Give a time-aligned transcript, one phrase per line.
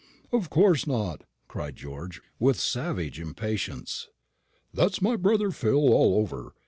[0.31, 4.07] "Of course not," cried George, with savage impatience;
[4.73, 6.55] "that's my brother Phil all over.